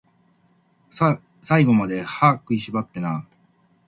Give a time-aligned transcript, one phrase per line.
[1.41, 3.35] 最後まで、歯食いしばってなー